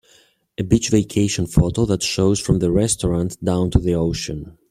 [0.57, 4.57] A beach vacation photo that shows from the restaurant down to the ocean.